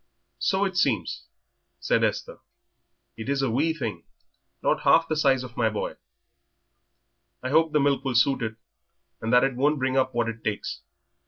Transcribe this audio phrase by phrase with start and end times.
[0.39, 1.27] "So it seems,"
[1.79, 2.39] said Esther;
[3.17, 4.03] "it is a wee thing,
[4.63, 5.93] not half the size of my boy."
[7.43, 8.55] "I hope the milk will suit it,
[9.21, 10.81] and that it won't bring up what it takes.